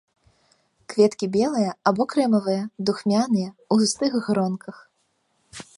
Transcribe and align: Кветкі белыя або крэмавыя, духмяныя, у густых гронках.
Кветкі 0.93 1.25
белыя 1.35 1.75
або 1.91 2.07
крэмавыя, 2.15 2.63
духмяныя, 2.91 3.49
у 3.75 3.79
густых 3.83 4.13
гронках. 4.29 4.77